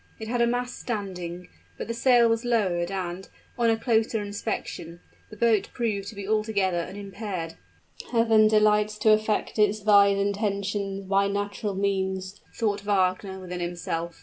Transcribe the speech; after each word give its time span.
It 0.17 0.27
had 0.27 0.41
a 0.41 0.47
mast 0.47 0.79
standing, 0.79 1.47
but 1.77 1.87
the 1.87 1.93
sail 1.93 2.27
was 2.27 2.43
lowered 2.43 2.89
and, 2.89 3.29
on 3.55 3.69
a 3.69 3.77
closer 3.77 4.19
inspection, 4.19 4.99
the 5.29 5.37
boat 5.37 5.69
proved 5.73 6.07
to 6.07 6.15
be 6.15 6.27
altogether 6.27 6.79
unimpaired. 6.79 7.53
"Heaven 8.11 8.47
delights 8.47 8.97
to 8.97 9.11
effect 9.11 9.59
its 9.59 9.83
wise 9.83 10.17
intentions 10.17 11.07
by 11.07 11.27
natural 11.27 11.75
means," 11.75 12.41
thought 12.55 12.81
Wagner 12.81 13.39
within 13.39 13.59
himself. 13.59 14.19